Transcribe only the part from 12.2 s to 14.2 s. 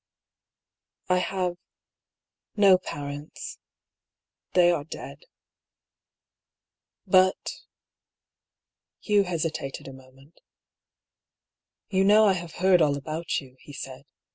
I have heard all about you," he said.